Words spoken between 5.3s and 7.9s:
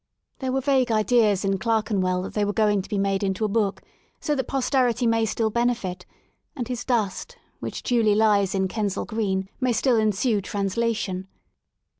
benefit, and his dust, which